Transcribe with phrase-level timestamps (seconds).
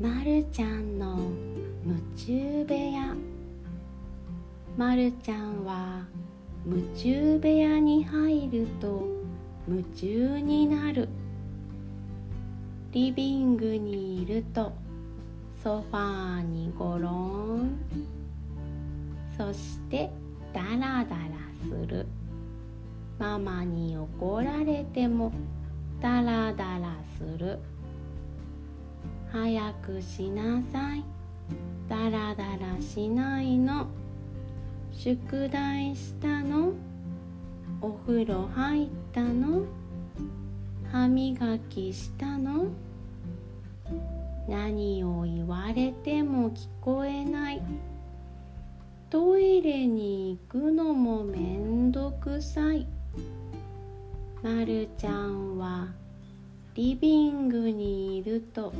[0.00, 1.18] まるちゃんの
[1.84, 3.16] 夢中部屋。
[4.76, 6.06] まるちゃんは
[6.64, 9.08] 夢中部屋に入ると
[9.66, 11.08] 夢中になる。
[12.92, 14.72] リビングにいると
[15.64, 17.76] ソファーにゴロン。
[19.36, 20.10] そして
[20.52, 21.28] ダラダラ
[21.68, 22.06] する。
[23.18, 25.32] ママに怒られても
[26.00, 27.58] ダラダラする。
[29.32, 31.04] 早くしなさい。
[31.88, 33.86] ダラダラしないの。
[34.92, 36.72] 宿題したの。
[37.80, 39.64] お風呂入ったの。
[40.90, 42.68] 歯磨きしたの。
[44.48, 47.62] 何を言われても聞こえない。
[49.10, 52.86] トイレに行くのもめんどくさい。
[54.42, 55.88] まるちゃんは
[56.74, 58.72] リビングにいると。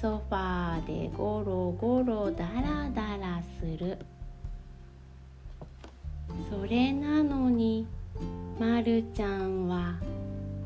[0.00, 3.96] ソファーでゴロゴロダラダラする。
[6.50, 7.86] それなのに
[8.60, 9.94] まるちゃんは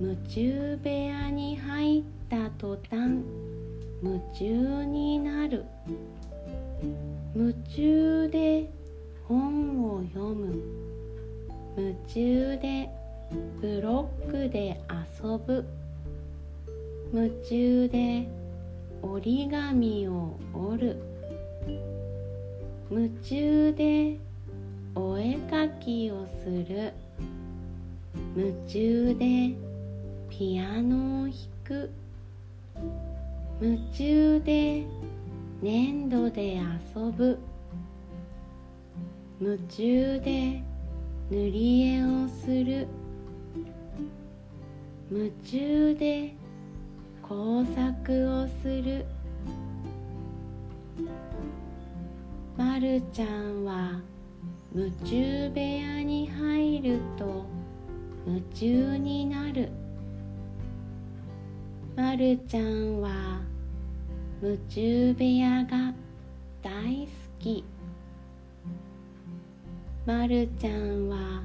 [0.00, 3.22] 夢中部屋に入った途端
[4.02, 5.64] 夢中になる。
[7.36, 8.68] 夢中で
[9.28, 10.60] 本を読む。
[11.76, 12.90] 夢中で
[13.60, 14.80] ブロックで
[15.22, 15.64] 遊ぶ。
[17.12, 18.39] 夢中で
[19.02, 21.02] 折り紙を折る。
[22.90, 24.18] 夢中で
[24.94, 26.92] お絵かきをする。
[28.36, 29.54] 夢中で
[30.28, 31.32] ピアノを弾
[31.64, 31.90] く。
[33.60, 34.84] 夢中で
[35.62, 36.60] 粘土で
[36.94, 37.38] 遊ぶ。
[39.40, 40.62] 夢中で
[41.30, 42.86] 塗り絵をする。
[45.10, 46.39] 夢中で
[47.30, 49.06] 工作をする。
[52.56, 54.00] まるちゃんは
[54.74, 57.46] 夢中部屋に入ると
[58.26, 59.68] 夢中になる。
[61.94, 63.40] まるちゃんは
[64.42, 65.94] 夢中部屋が
[66.60, 67.08] 大好
[67.38, 67.64] き。
[70.04, 71.44] まるちゃんは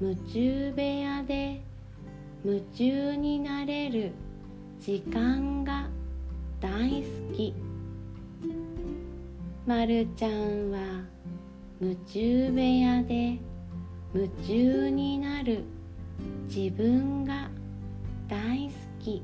[0.00, 1.60] 夢中部屋で
[2.44, 4.10] 夢中になれる。
[4.80, 5.88] 時間が
[6.60, 7.54] 大好き。
[9.66, 11.02] まるちゃんは
[11.80, 13.38] 夢中部屋で
[14.14, 15.64] 夢中になる
[16.48, 17.50] 自分が
[18.28, 19.22] 大好き。